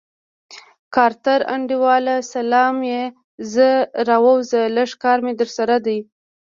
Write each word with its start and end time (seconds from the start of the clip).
کارتره 0.95 1.45
انډيواله 1.55 2.15
سلام 2.33 2.75
يره 2.93 3.69
راووځه 4.09 4.61
لږ 4.77 4.89
کار 5.03 5.17
مې 5.25 5.33
درسره 5.41 5.75
دی. 5.85 5.97